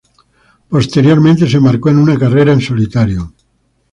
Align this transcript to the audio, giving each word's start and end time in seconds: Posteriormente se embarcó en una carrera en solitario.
Posteriormente 0.67 1.47
se 1.47 1.57
embarcó 1.57 1.89
en 1.91 1.99
una 1.99 2.17
carrera 2.17 2.51
en 2.53 2.61
solitario. 2.61 3.33